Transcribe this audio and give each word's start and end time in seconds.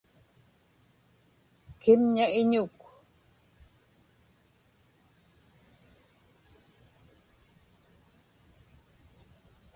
kimña 1.81 2.25
iñuk 2.41 2.77